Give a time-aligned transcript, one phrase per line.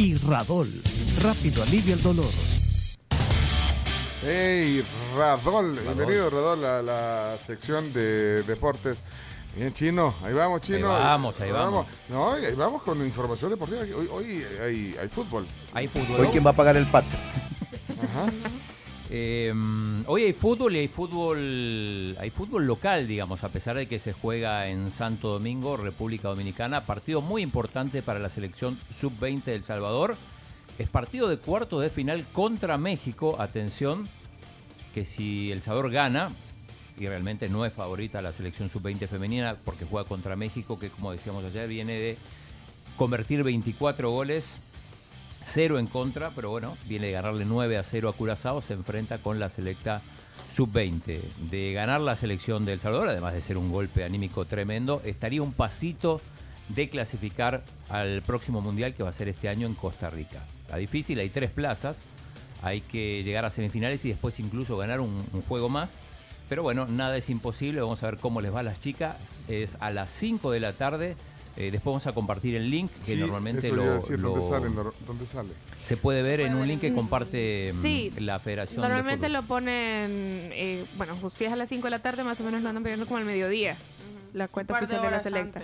[0.00, 0.66] y Radol.
[1.22, 2.30] Rápido alivio el dolor.
[4.24, 4.82] Hey,
[5.14, 5.78] Radol.
[5.78, 9.02] Bienvenido, Radol, a la sección de deportes.
[9.54, 10.96] Bien, chino, ahí vamos, chino.
[10.96, 11.86] Ahí vamos, ahí vamos.
[12.08, 13.82] No, ahí vamos con información deportiva.
[13.82, 15.46] Hoy, hoy hay, hay fútbol.
[15.74, 16.20] Hay fútbol.
[16.20, 17.18] Hoy, ¿quién va a pagar el pato?
[18.02, 18.32] Ajá.
[19.12, 19.52] Eh,
[20.06, 24.12] hoy hay fútbol y hay fútbol, hay fútbol local, digamos, a pesar de que se
[24.12, 26.82] juega en Santo Domingo, República Dominicana.
[26.82, 30.16] Partido muy importante para la selección sub-20 del Salvador.
[30.78, 33.34] Es partido de cuarto de final contra México.
[33.40, 34.08] Atención,
[34.94, 36.30] que si El Salvador gana,
[36.96, 41.10] y realmente no es favorita la selección sub-20 femenina porque juega contra México, que como
[41.10, 42.16] decíamos ayer, viene de
[42.96, 44.69] convertir 24 goles
[45.44, 49.18] cero en contra, pero bueno, viene de ganarle 9 a 0 a Curazao, se enfrenta
[49.18, 50.02] con la selecta
[50.54, 51.20] sub-20.
[51.50, 55.42] De ganar la selección de El Salvador, además de ser un golpe anímico tremendo, estaría
[55.42, 56.20] un pasito
[56.68, 60.42] de clasificar al próximo mundial que va a ser este año en Costa Rica.
[60.62, 62.02] Está difícil, hay tres plazas,
[62.62, 65.94] hay que llegar a semifinales y después incluso ganar un, un juego más.
[66.48, 69.16] Pero bueno, nada es imposible, vamos a ver cómo les va a las chicas.
[69.48, 71.16] Es a las 5 de la tarde
[71.56, 74.18] eh, después vamos a compartir el link que Sí, normalmente eso lo, iba a decir,
[74.20, 74.92] lo- ¿dónde sale?
[75.06, 75.48] ¿Dónde sale?
[75.82, 79.42] se puede ver en un link que comparte mm, Sí, la Federación Normalmente de lo
[79.42, 79.70] ponen,
[80.52, 82.82] eh, bueno, si es a las 5 de la tarde, más o menos lo andan
[82.84, 83.76] pidiendo como al mediodía.
[84.32, 85.60] La cuenta par de oficial de la selecta.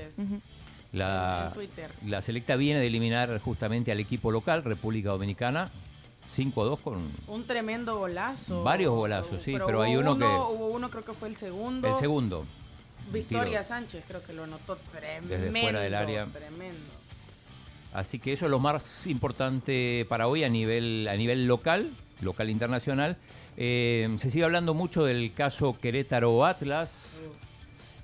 [0.92, 1.90] La, en Twitter.
[2.06, 5.70] la selecta viene de eliminar justamente al equipo local, República Dominicana,
[6.32, 8.62] 5 a 2 con Un tremendo golazo.
[8.64, 11.86] Varios golazos, sí, pero hay uno que- Hubo uno, creo que fue el segundo.
[11.88, 12.44] el segundo.
[13.12, 13.62] Victoria tiro.
[13.62, 15.60] Sánchez, creo que lo anotó tremendo.
[15.60, 16.26] fuera del área.
[16.26, 16.78] Tremendo.
[17.92, 21.90] Así que eso es lo más importante para hoy a nivel, a nivel local,
[22.20, 23.16] local internacional.
[23.56, 26.90] Eh, se sigue hablando mucho del caso Querétaro Atlas.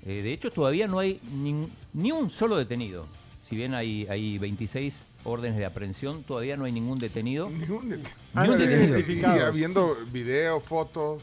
[0.05, 3.05] Eh, de hecho, todavía no hay ni, ni un solo detenido.
[3.47, 7.49] Si bien hay, hay 26 órdenes de aprehensión, todavía no hay ningún detenido.
[7.49, 9.49] Ni un det- Ah, Ni un sí, detenido.
[9.49, 11.21] Y viendo videos, fotos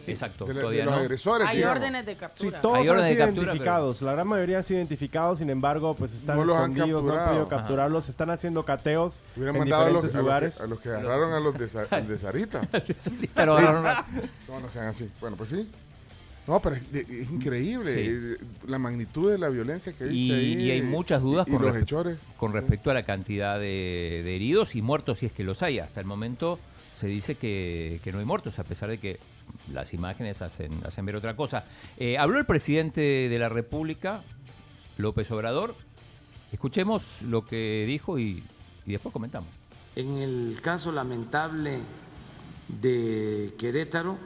[0.00, 0.44] Sí, exacto.
[0.46, 1.00] de, la- de todavía los no.
[1.00, 1.46] agresores.
[1.48, 1.76] Hay digamos.
[1.78, 2.60] órdenes de Sí, captura.
[2.62, 4.02] todos Hay han órdenes de sido captura, identificados.
[4.02, 7.12] La gran mayoría han sido identificados, sin embargo, pues están No los han escondidos, no
[7.18, 8.08] han podido capturarlos.
[8.08, 10.56] Están haciendo cateos Hubieran en mandado a los, diferentes a los lugares.
[10.56, 12.68] que, a los que agarraron a los de, Sa- al de Sarita.
[13.34, 14.04] Pero a-
[14.48, 15.10] No, no sean así.
[15.20, 15.68] Bueno, pues sí.
[16.46, 18.10] No, pero es, de- es increíble Sí.
[18.42, 20.62] eh, la magnitud de la violencia que viste Y, ahí.
[20.62, 22.58] y hay muchas dudas y, con, los respe- con Sí.
[22.58, 25.78] respecto a la cantidad de, de heridos y muertos, si es que los hay.
[25.78, 26.58] Hasta el momento
[26.98, 29.18] se dice que, que no hay muertos, a pesar de que
[29.72, 30.70] las imágenes hacen,
[31.04, 31.64] ver otra cosa.
[31.96, 34.22] Eh, habló el presidente de la República,
[34.96, 35.74] López Obrador.
[36.52, 38.42] Escuchemos lo que dijo y,
[38.86, 39.48] y después comentamos.
[39.96, 41.80] En el caso lamentable
[42.68, 44.16] de Querétaro,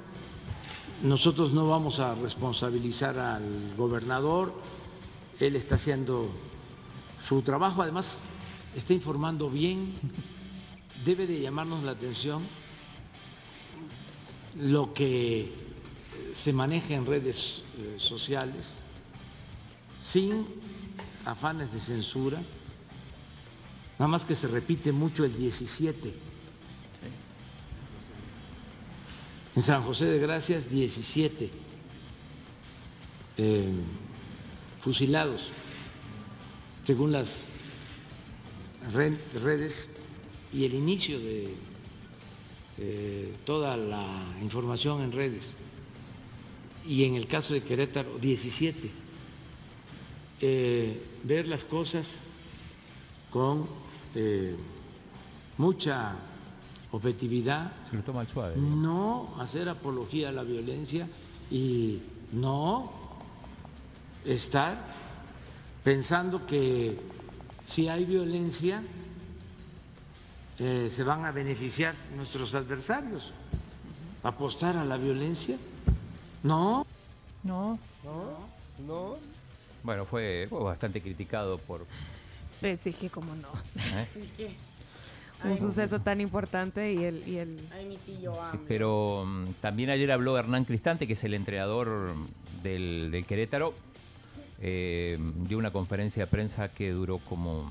[1.02, 4.52] nosotros no vamos a responsabilizar al gobernador,
[5.38, 6.28] él está haciendo
[7.20, 8.20] su trabajo, además
[8.76, 9.92] está informando bien,
[11.04, 12.42] debe de llamarnos la atención
[14.56, 15.52] lo que
[16.32, 18.76] se maneja en redes eh, sociales
[20.02, 20.46] sin
[21.24, 22.40] afanes de censura,
[23.98, 26.14] nada más que se repite mucho el 17.
[29.56, 31.50] En San José de Gracias, 17
[33.38, 33.68] eh,
[34.80, 35.48] fusilados,
[36.84, 37.46] según las
[38.92, 39.90] re- redes
[40.52, 41.54] y el inicio de
[42.80, 44.06] eh, toda la
[44.42, 45.54] información en redes.
[46.86, 48.90] Y en el caso de Querétaro, 17.
[50.40, 52.18] Eh, ver las cosas
[53.30, 53.66] con
[54.14, 54.54] eh,
[55.56, 56.14] mucha
[56.92, 58.56] objetividad, Se lo toma el suave.
[58.56, 61.08] no hacer apología a la violencia
[61.50, 61.98] y
[62.32, 62.92] no
[64.24, 64.78] estar
[65.82, 66.96] pensando que
[67.66, 68.82] si hay violencia
[70.58, 73.32] eh, se van a beneficiar nuestros adversarios.
[74.22, 75.56] Apostar a la violencia,
[76.42, 76.84] no.
[77.44, 77.78] No.
[78.86, 79.16] No.
[79.84, 81.86] Bueno, fue, fue bastante criticado por...
[82.60, 83.48] Pues sí, que como no.
[83.76, 84.56] ¿eh?
[85.44, 88.64] Un Ay, suceso tan importante y el, y el Ay, mi tío Sí, AMLO.
[88.66, 92.12] pero mm, también ayer habló Hernán Cristante, que es el entrenador
[92.64, 93.72] del, del Querétaro.
[94.60, 95.16] Eh,
[95.46, 97.70] dio una conferencia de prensa que duró como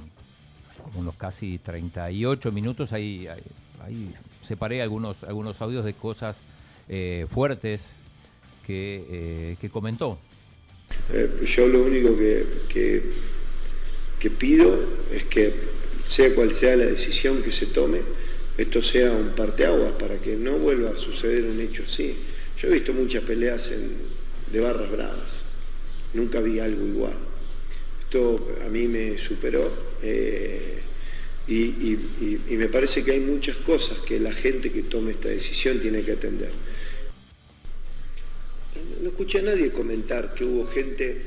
[0.95, 3.41] unos casi 38 minutos, ahí, ahí,
[3.83, 4.13] ahí
[4.43, 6.37] separé algunos, algunos audios de cosas
[6.89, 7.89] eh, fuertes
[8.65, 10.17] que, eh, que comentó.
[11.11, 13.09] Eh, yo lo único que, que,
[14.19, 14.79] que pido
[15.13, 15.53] es que
[16.07, 18.01] sea cual sea la decisión que se tome,
[18.57, 22.15] esto sea un parteaguas para que no vuelva a suceder un hecho así.
[22.59, 23.97] Yo he visto muchas peleas en-
[24.51, 25.31] de barras bravas,
[26.13, 27.13] nunca vi algo igual.
[28.07, 29.69] Esto a mí me superó
[30.01, 30.79] eh,
[31.45, 31.97] y,
[32.55, 36.13] me parece que hay muchas cosas que la gente que tome esta decisión tiene que
[36.13, 36.51] atender.
[39.01, 41.17] No escuché a nadie comentar que hubo gente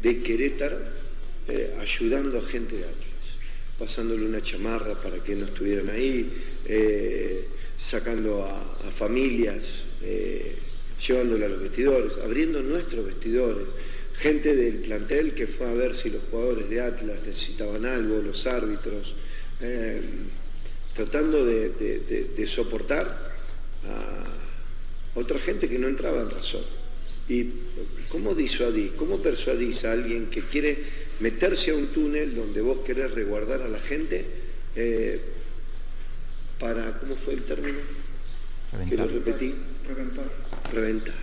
[0.00, 0.78] de Querétaro
[1.48, 3.26] eh, ayudando a gente de Atlas,
[3.76, 6.30] pasándole una chamarra para que no estuvieran ahí,
[6.66, 7.48] eh,
[7.80, 9.64] sacando a, familias,
[10.02, 10.54] eh,
[11.04, 13.66] llevándole a los vestidores, abriendo nuestros vestidores.
[14.18, 18.46] Gente del plantel que fue a ver si los jugadores de Atlas necesitaban algo, los
[18.46, 19.14] árbitros,
[19.60, 20.00] eh,
[20.94, 23.36] tratando de, de- de- de soportar
[23.86, 24.24] a
[25.18, 26.62] otra gente que no entraba en razón.
[27.28, 27.46] ¿Y
[28.08, 30.76] cómo disuadís, cómo persuadís a alguien que quiere
[31.20, 34.24] meterse a un túnel donde vos querés resguardar a la gente
[34.74, 35.20] eh,
[36.58, 37.78] para, ¿cómo fue el término?
[38.88, 39.54] Que lo repetí.
[39.86, 40.24] Reventar.
[40.72, 41.14] Reventar.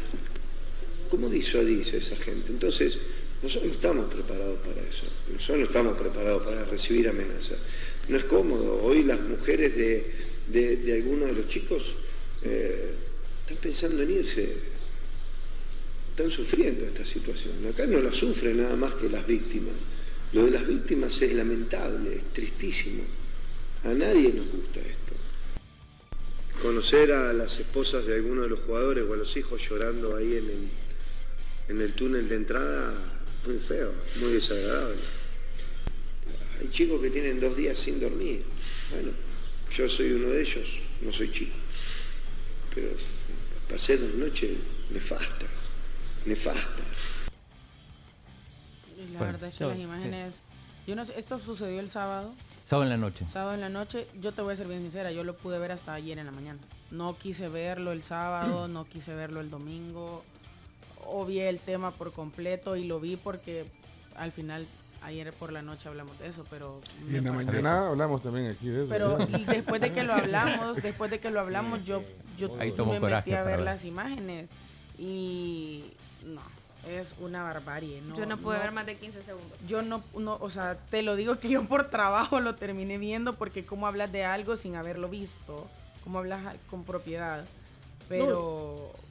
[1.16, 2.52] ¿Cómo disuadís a esa gente?
[2.52, 2.98] Entonces,
[3.42, 5.04] nosotros no estamos preparados para eso.
[5.32, 7.58] Nosotros no estamos preparados para recibir amenazas.
[8.10, 8.84] No es cómodo.
[8.84, 10.12] Hoy las mujeres de,
[10.52, 11.84] de- de algunos de los chicos
[12.44, 12.92] eh,
[13.44, 14.76] están pensando en irse
[16.12, 17.54] están sufriendo esta situación.
[17.70, 19.74] Acá no la sufren nada más que las víctimas.
[20.34, 23.04] Lo de las víctimas es lamentable, es tristísimo.
[23.86, 25.14] A nadie nos gusta esto.
[26.62, 30.38] Conocer a las esposas de algunos de los jugadores o a los hijos llorando ahí
[30.38, 30.70] en el,
[31.68, 32.94] en el túnel de entrada,
[33.46, 34.98] muy feo, muy desagradable.
[36.60, 38.44] Hay chicos que tienen dos días sin dormir.
[38.92, 39.12] Bueno,
[39.76, 40.68] yo soy uno de ellos,
[41.02, 41.56] no soy chico.
[42.74, 42.90] Pero
[43.70, 44.52] pasé dos noches
[44.92, 45.50] nefastas,
[46.26, 46.86] nefastas.
[48.98, 50.42] Y la Bueno, verdad es que las imágenes...
[50.88, 52.32] Yo no sé, esto sucedió el sábado.
[52.64, 53.26] Sábado en la noche.
[53.32, 55.72] Sábado en la noche, yo te voy a ser bien sincera, yo lo pude ver
[55.72, 56.60] hasta ayer en la mañana.
[56.92, 60.24] No quise verlo el sábado, no quise verlo el domingo.
[61.06, 63.66] Obvié el tema por completo y lo vi porque
[64.16, 64.66] al final,
[65.04, 66.80] ayer por la noche hablamos de eso, pero...
[67.02, 68.90] Y me en la mañana hablamos también aquí de eso.
[68.90, 72.04] Pero después de que lo hablamos, después de que lo hablamos, yo,
[72.38, 73.66] yo Ahí me metí a ver ver.
[73.66, 74.50] las imágenes
[74.98, 75.84] y
[76.26, 76.42] no,
[76.90, 78.02] es una barbarie.
[78.02, 79.60] No, Yo no pude ver más de 15 segundos.
[79.68, 83.34] Yo no, no, o sea, te lo digo que yo por trabajo lo terminé viendo
[83.34, 85.68] porque cómo hablas de algo sin haberlo visto,
[86.04, 87.46] cómo hablas con propiedad,
[88.08, 89.05] pero no,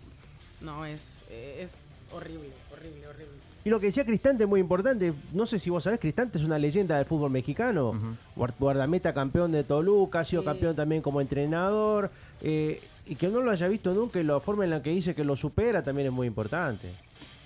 [0.86, 1.74] es, es
[2.12, 3.34] horrible, horrible, horrible.
[3.64, 5.12] Y lo que decía Cristante es muy importante.
[5.32, 7.94] No sé si vos sabés, Cristante es una leyenda del fútbol mexicano.
[8.36, 10.46] Guard- Guardameta campeón de Toluca, ha sido Sí.
[10.46, 12.10] campeón también como entrenador.
[12.46, 15.14] eh, y que no lo haya visto nunca y la forma en la que dice
[15.14, 16.90] que lo supera también es muy importante.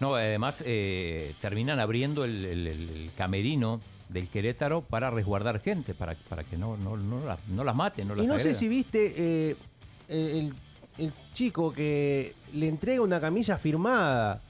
[0.00, 5.94] No, además eh, terminan abriendo el, el- el- el camerino del Querétaro para resguardar gente,
[5.94, 8.54] para, para que no, no, no, la- no las maten, no las y no sé
[8.54, 9.56] si viste eh,
[10.08, 10.52] el,
[10.98, 14.40] el chico que le entrega una camisa firmada,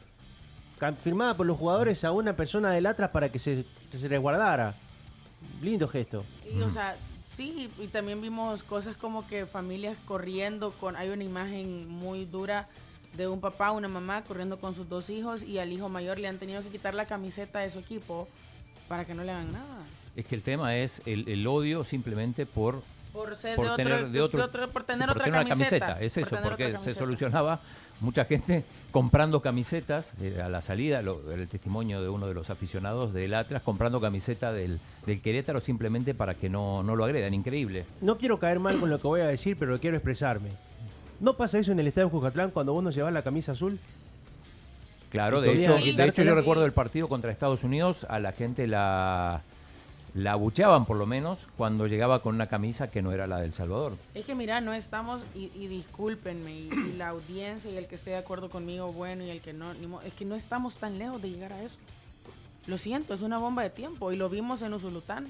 [1.02, 4.74] firmada por los jugadores a una persona del Atlas para que se, que se resguardara.
[5.62, 6.24] Lindo gesto.
[6.52, 11.24] Y, o sea, sí, y también vimos cosas como que familias corriendo con, hay una
[11.24, 12.66] imagen muy dura
[13.16, 16.28] de un papá, una mamá corriendo con sus dos hijos y al hijo mayor le
[16.28, 18.28] han tenido que quitar la camiseta de su equipo
[18.88, 19.84] para que no le hagan nada.
[20.16, 22.82] Es que el tema es el, el odio simplemente por,
[23.18, 25.44] Por ser por de otro, tener, de otro- de otro- por tener sí, otra una
[25.44, 26.00] camiseta.
[26.00, 27.60] Es eso, porque se solucionaba
[28.00, 32.48] mucha gente comprando camisetas eh, a la salida, lo- el testimonio de uno de los
[32.50, 37.34] aficionados del Atlas, comprando camiseta del, del Querétaro simplemente para que no, no lo agredan.
[37.34, 37.84] Increíble.
[38.00, 40.50] No quiero caer mal con lo que voy a decir, pero quiero expresarme.
[41.20, 43.78] ¿No pasa eso en el estadio de Jucatlán cuando vos no llevas la camisa azul?
[45.10, 48.66] Claro, de hecho, de hecho yo recuerdo el partido contra Estados Unidos, a la gente
[48.66, 49.40] la,
[50.18, 53.52] la abucheaban por lo menos cuando llegaba con una camisa que no era la del
[53.52, 53.96] Salvador.
[54.14, 57.94] Es que mira, no estamos, y, y discúlpenme, y, y la audiencia y el que
[57.94, 60.76] esté de acuerdo conmigo, bueno, y el que no, ni mo- es que no estamos
[60.76, 61.78] tan lejos de llegar a eso.
[62.66, 65.26] Lo siento, es una bomba de tiempo, y lo vimos en Usulután.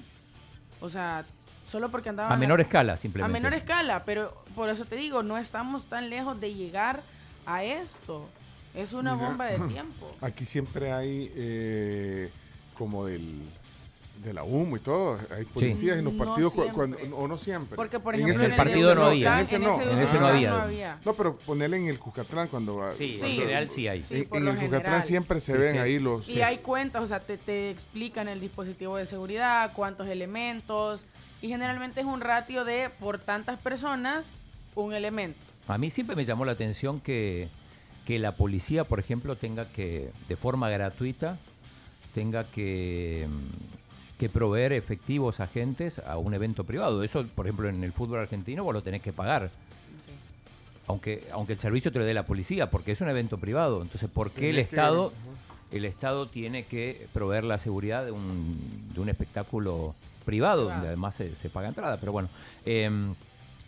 [0.81, 1.23] O sea,
[1.67, 2.31] solo porque andaban...
[2.33, 3.37] A menor escala, simplemente.
[3.37, 7.01] A menor escala, pero por eso te digo, no estamos tan lejos de llegar
[7.45, 8.27] a esto.
[8.75, 10.11] Es una Mira, bomba de tiempo.
[10.21, 12.29] Aquí siempre hay eh,
[12.77, 13.41] como del
[14.23, 16.75] de la humo y todo, hay policías en los No partidos cu- siempre.
[16.97, 17.75] cuando o no siempre.
[17.77, 19.33] Porque, por En ejemplo, ese en el partido no había.
[19.35, 19.73] En ese en no.
[19.73, 20.49] ese En ese no Usulután había.
[20.51, 20.99] no había.
[21.05, 22.93] No, pero ponerle en el Cucatlán cuando va.
[22.93, 24.03] Sí, cuando- en general sí hay.
[24.03, 25.03] Sí, en el general.
[25.03, 25.77] siempre se Sí, ven sí.
[25.77, 26.27] ahí los.
[26.27, 31.05] Y hay cuentas, o sea, te, te explican el dispositivo de seguridad, cuántos elementos,
[31.41, 34.33] Y generalmente es un ratio de por tantas personas,
[34.75, 35.39] un elemento.
[35.69, 37.47] A mí siempre me llamó la atención que,
[38.05, 41.37] que la policía, por ejemplo, tenga que, de forma gratuita,
[42.13, 43.78] tenga que, mm,
[44.19, 47.03] que proveer efectivos agentes a un evento privado.
[47.03, 49.49] Eso, por ejemplo, en el fútbol argentino vos lo tenés que pagar.
[50.87, 53.81] Aunque, aunque el servicio te lo dé la policía, porque es un evento privado.
[53.81, 55.13] Entonces, ¿por qué el Estado,
[55.71, 58.59] el Estado tiene que proveer la seguridad de un,
[58.93, 59.95] de un espectáculo
[60.25, 61.97] privado, donde además se, se paga entrada?
[61.97, 62.27] Pero bueno,
[62.65, 63.15] em,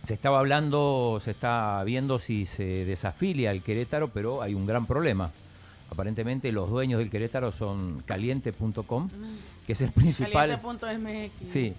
[0.02, 4.86] se estaba hablando, se está viendo si se desafilia el Querétaro, pero hay un gran
[4.86, 5.32] problema.
[5.92, 9.10] Aparentemente los dueños del Querétaro son caliente.com,
[9.68, 11.50] que es el principal, Caliente.mx.
[11.50, 11.74] sí,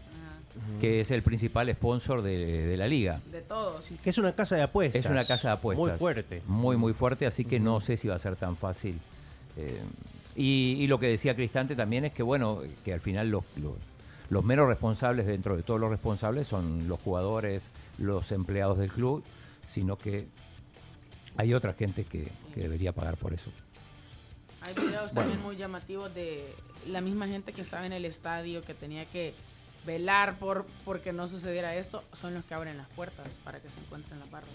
[0.83, 3.19] que es el principal sponsor de, de la liga.
[3.33, 3.83] De todos.
[4.05, 5.03] Que es una casa de apuestas.
[5.05, 5.89] Es una casa de apuestas.
[5.89, 6.43] Muy fuerte.
[6.47, 8.99] Muy, muy fuerte, así que no sé si va a ser tan fácil.
[9.57, 9.81] Eh,
[10.37, 13.73] y, y lo que decía Cristante también es que, bueno, que al final los, los,
[14.29, 19.25] los menos responsables dentro de todos los responsables son los jugadores, los empleados del club,
[19.71, 20.27] sino que
[21.39, 23.51] hay otra gente que, que debería pagar por eso.
[24.65, 26.55] Hay videos también muy llamativos de
[26.89, 29.35] la misma gente que estaba en el estadio que tenía que
[29.87, 32.03] velar por porque no sucediera esto.
[32.13, 34.51] Son los que abren las puertas para que se encuentren las barras.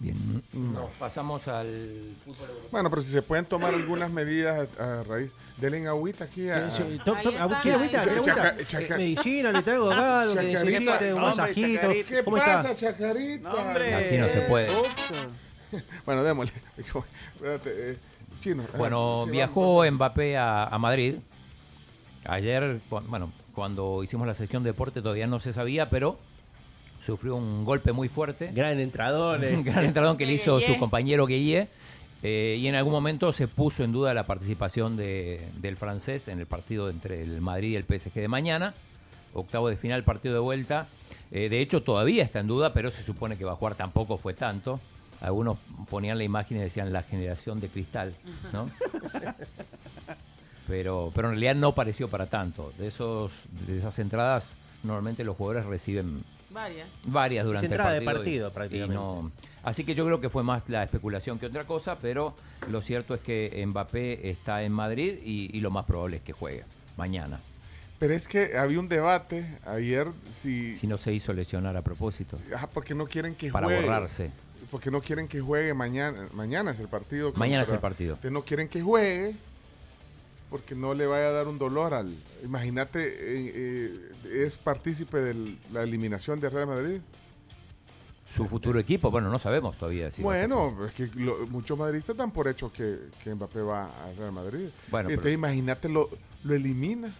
[0.00, 2.68] Bien, nos pasamos al fútbol europeo.
[2.70, 5.32] Bueno, pero si se pueden tomar algunas medidas a, a raíz.
[5.56, 6.70] Denle agüita aquí a.
[6.70, 8.04] Sí, to- Ahí to- está, agü- ¿quiere agüita?
[8.04, 11.74] Eh, Medicina, le traigo acá, lo que Chacarita, necesite, un hombre, masajito.
[11.80, 12.08] Chacarita.
[12.10, 12.76] ¿Qué ¿Cómo pasa, está?
[12.76, 13.98] Chacarita?
[13.98, 14.68] Así no se puede.
[16.06, 16.54] Bueno, démosle.
[17.34, 17.98] Espérate, eh,
[18.40, 18.64] chino.
[18.76, 19.84] Bueno, sí, viajó.
[19.90, 21.14] Mbappé a, a Madrid.
[22.24, 26.18] Ayer, bueno, cuando hicimos la sección de deporte todavía no se sabía, pero
[27.04, 28.50] sufrió un golpe muy fuerte.
[28.54, 29.42] Gran entrador.
[29.44, 29.56] eh.
[29.56, 31.68] Un gran entradón que le hizo su compañero Guille.
[32.22, 36.46] y en algún momento se puso en duda la participación de- del francés en el
[36.46, 38.74] partido entre el Madrid y el PSG de mañana.
[39.34, 40.86] Octavo de final, partido de vuelta.
[41.30, 43.74] Eh, de hecho, todavía está en duda, pero se supone que va a jugar.
[43.74, 44.80] Tampoco fue tanto.
[45.20, 45.58] Algunos
[45.90, 48.14] ponían la imagen y decían la generación de cristal,
[48.52, 48.70] ¿no?
[50.66, 52.72] pero, pero en realidad no pareció para tanto.
[52.78, 53.32] De, esos,
[53.66, 54.48] de esas entradas,
[54.82, 56.88] normalmente los jugadores reciben Varias.
[57.04, 58.22] varias durante entrada de el partido.
[58.24, 58.94] partido, y- prácticamente.
[58.94, 59.32] y no-
[59.64, 62.34] así que yo creo que fue más la especulación que otra cosa, pero
[62.70, 66.32] lo cierto es que Mbappé está en Madrid y, y lo más probable es que
[66.32, 66.64] juegue
[66.96, 67.40] mañana,
[67.98, 70.76] Pero es que había un debate ayer si.
[70.76, 73.82] si no se hizo lesionar a propósito, Ajá, porque no quieren que para juegue.
[73.82, 74.30] borrarse.
[74.70, 76.26] Porque no quieren que juegue mañana.
[76.34, 77.32] Mañana es el partido.
[77.36, 78.10] Mañana es el partido.
[78.14, 79.34] Entonces no quieren que juegue
[80.50, 82.14] porque no le vaya a dar un dolor al.
[82.42, 87.00] Imagínate, eh, eh, es partícipe de la eliminación de Real Madrid.
[88.26, 92.30] Su futuro equipo, bueno, no sabemos todavía si bueno, es que lo- muchos madridistas dan
[92.30, 94.68] por hecho que, que Mbappé va a Real Madrid.
[94.90, 96.10] Bueno, Entonces pero- imagínate, lo,
[96.44, 97.10] lo elimina.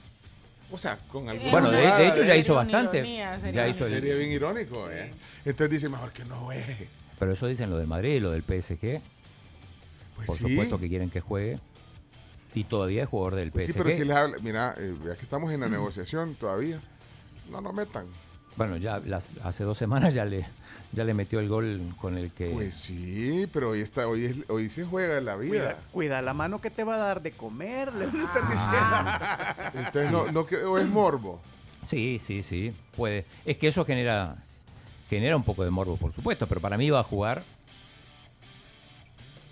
[0.70, 2.98] O sea, con alguna Bueno, de, hecho ya hizo bastante.
[2.98, 5.10] ironía, sería Ya hizo el- Sería bien irónico, ¿eh?
[5.46, 6.88] Entonces dice, mejor que no juegue.
[7.18, 9.00] Pero eso dicen lo del Madrid y lo del PSG.
[10.16, 10.48] Pues Por sí.
[10.48, 11.58] supuesto que quieren que juegue.
[12.54, 13.72] Y todavía es jugador del Pues PSG.
[13.74, 16.80] sí, pero si les habla, mira, eh, ya que estamos en la negociación todavía,
[17.50, 18.06] no nos metan.
[18.56, 20.44] Bueno, ya las, hace dos semanas ya le,
[20.92, 22.50] ya le metió el gol con el que...
[22.50, 25.78] Pues sí, pero hoy está, hoy, es- hoy se juega la Cuida, vida.
[25.92, 29.54] cuida la mano que te va a dar de comer, le están Ah.
[29.72, 29.86] diciendo.
[29.86, 31.40] Entonces no, no que- o es morbo.
[31.84, 33.24] Sí, sí, sí, puede.
[33.44, 34.34] Es que eso genera
[35.08, 37.42] genera un poco de morbo, por supuesto, pero para mí va a jugar,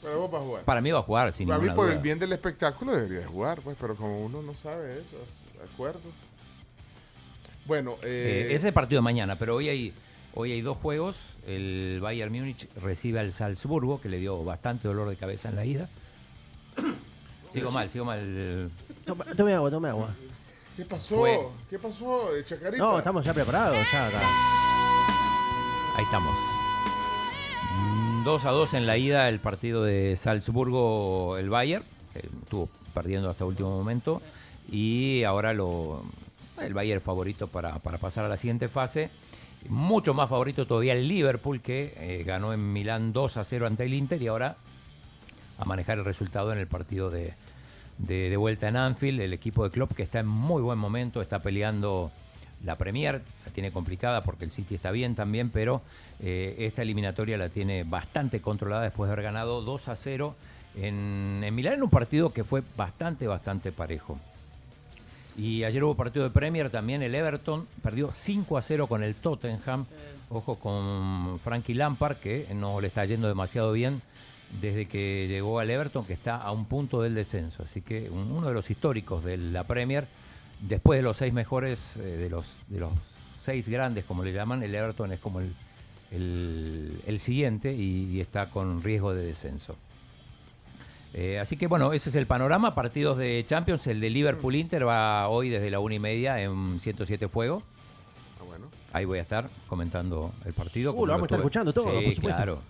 [0.02, 0.64] Pero vos vas a jugar.
[0.64, 3.26] para mí va a jugar sin a mí por el bien del espectáculo debería de
[3.26, 6.02] jugar, pues, pero como uno no sabe esos acuerdos.
[7.66, 9.92] Bueno, Eh, eh, ese partido de mañana, pero hoy hay
[10.34, 11.16] hoy hay dos juegos.
[11.48, 15.64] El Bayern Múnich recibe al Salzburgo, que le dio bastante dolor de cabeza en la
[15.64, 15.88] ida.
[17.52, 18.70] sigo mal, sigo mal.
[19.04, 20.10] Toma- Tome agua, tome agua.
[20.76, 21.16] ¿qué pasó?
[21.16, 22.76] fue- ¿Qué pasó, eh, Chacarita?
[22.84, 24.20] No, estamos ya preparados, ya acá.
[25.96, 26.36] Ahí estamos.
[28.24, 31.84] 2 a 2 en la ida el partido de Salzburgo, el Bayern.
[32.14, 34.20] Estuvo perdiendo hasta último momento.
[34.70, 36.02] Y ahora lo
[36.60, 39.10] el Bayern favorito para, para pasar a la siguiente fase.
[39.68, 43.84] Mucho más favorito todavía el Liverpool, que eh, ganó en Milán 2 a 0 ante
[43.84, 44.56] el Inter y ahora
[45.58, 47.34] a manejar el resultado en el partido de-
[48.28, 49.20] de vuelta en Anfield.
[49.20, 52.10] El equipo de Klopp que está en muy buen momento, está peleando
[52.64, 55.82] la Premier, la tiene complicada porque el City está bien también, pero
[56.20, 60.34] eh, esta eliminatoria la tiene bastante controlada después de haber ganado 2 a 0
[60.76, 64.18] en, en Milán en un partido que fue bastante, bastante parejo.
[65.38, 69.14] Y ayer hubo partido de Premier también, el Everton perdió 5 a 0 con el
[69.14, 69.84] Tottenham.
[70.30, 74.00] Ojo con Frankie Lampard, que no le está yendo demasiado bien
[74.60, 77.62] desde que llegó al Everton, que está a un punto del descenso.
[77.62, 80.06] Así que un- uno de los históricos de la Premier,
[80.60, 82.92] después de los seis mejores, eh, de los, de los
[83.38, 85.52] seis grandes, como le llaman, el Everton es como el,
[86.10, 89.76] el, el siguiente y, y está con riesgo de descenso.
[91.14, 92.74] Eh, así que bueno, ese es el panorama.
[92.74, 93.86] Partidos de Champions.
[93.86, 97.62] El de Liverpool-Inter va hoy desde la una y media en 107 Fuego.
[98.38, 98.66] Ah, bueno.
[98.92, 100.92] Ahí voy a estar comentando el partido.
[100.92, 102.36] Uh, lo vamos a estar escuchando todo, Sí, por supuesto.
[102.36, 102.62] claro.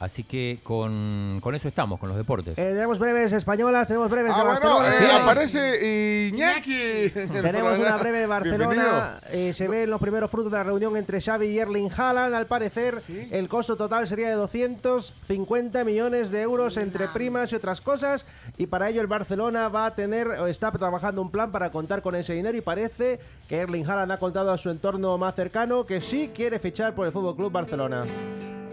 [0.00, 2.56] Así que con, con eso estamos, con los deportes.
[2.56, 4.94] Eh, tenemos breves españolas, tenemos breves Ah, de bueno, Barcelona.
[4.94, 5.16] eh, Sí.
[5.22, 7.10] aparece Iñaki.
[7.42, 9.20] Tenemos una breve de Barcelona.
[9.32, 12.32] Eh, se ven los primeros frutos de la reunión entre Xavi y Erling Haaland.
[12.34, 13.02] Al parecer,
[13.32, 18.24] el costo total sería de 250 millones de euros entre primas y otras cosas.
[18.56, 22.02] Y para ello el Barcelona va a tener, o está trabajando un plan para contar
[22.02, 22.56] con ese dinero.
[22.56, 26.60] Y parece que Erling Haaland ha contado a su entorno más cercano que sí quiere
[26.60, 28.04] fichar por el Fútbol Club Barcelona.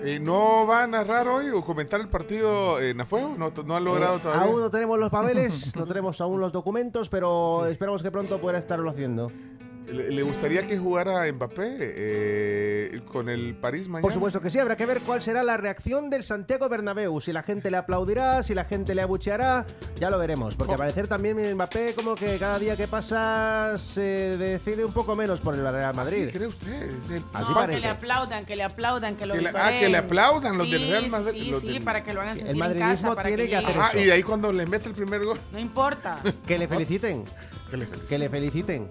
[0.08, 3.34] Eh, ¿No va a narrar hoy o comentar el partido en Afuego?
[3.40, 4.44] ¿No, no ha logrado Eh, todavía?
[4.44, 8.60] Aún no tenemos los papeles, no tenemos aún los documentos, pero esperamos que pronto pueda
[8.60, 9.32] estarlo haciendo.
[9.88, 14.02] ¿Le, le gustaría que jugara Mbappé eh, con el París mañana?
[14.02, 17.22] Por supuesto que sí, habrá que ver cuál será la reacción del Santiago Bernabéu.
[17.22, 19.66] Si la gente le aplaudirá, si la gente le abucheará,
[19.98, 20.56] ya lo veremos.
[20.56, 25.16] Porque al parecer también Mbappé como que cada día que pasa se decide un poco
[25.16, 26.26] menos por el Real Madrid.
[26.28, 26.84] ¿Ah, ¿Sí cree usted?
[26.90, 27.80] Es el- Así No, parece.
[27.80, 30.66] que le aplaudan, que le aplaudan, que lo Que le- ah, que le aplaudan los
[30.68, 32.70] Sí, del Real Madrid, Sí, sí, del- para que lo hagan Sí, el sentir en
[32.80, 33.82] madridismo casa, para tiene que hacer llegue.
[33.84, 34.00] Ah, eso.
[34.06, 36.18] y ahí cuando le mete el primer gol, No importa.
[36.48, 37.24] Que le feliciten,
[37.70, 38.88] que le que le feliciten.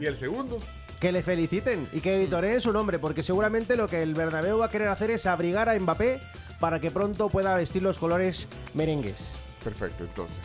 [0.00, 0.58] Y el segundo.
[0.98, 4.66] Que le feliciten y que editoreen su nombre, porque seguramente lo que el Bernabéu va
[4.66, 6.20] a querer hacer es abrigar a Mbappé
[6.58, 9.36] para que pronto pueda vestir los colores merengues.
[9.62, 10.38] Perfecto, entonces.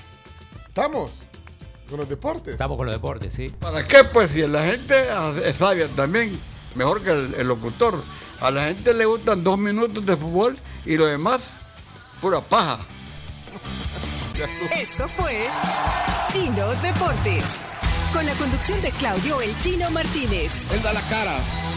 [0.68, 1.12] ¿Estamos?
[1.90, 2.54] Con los deportes.
[2.54, 3.50] Estamos con los deportes, sí.
[3.50, 4.04] ¿Para qué?
[4.06, 5.08] Pues si la gente
[5.44, 6.38] es sabia también,
[6.76, 8.02] mejor que el, el locutor.
[8.42, 11.42] A la gente le gustan dos minutos de fútbol y lo demás,
[12.22, 12.80] pura paja.
[14.78, 15.48] Esto fue
[16.32, 17.65] Chino Deportes.
[18.16, 20.50] Con la conducción de Claudio El Chino Martínez.
[20.72, 21.36] Él da la cara,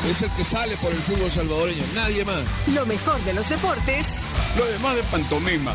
[0.09, 2.45] es el que sale por el fútbol salvadoreño, nadie más.
[2.73, 4.07] Lo mejor de los deportes
[4.57, 5.75] Lo demás de pantomima.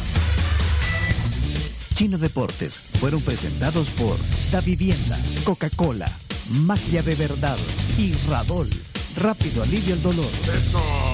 [1.95, 4.15] Chino Deportes fueron presentados por
[4.54, 6.10] Da Vivienda, Coca-Cola,
[6.49, 7.58] Magia de Verdad
[7.97, 8.69] y Radol.
[9.17, 10.32] Rápido alivio el dolor.
[10.43, 11.12] Eso.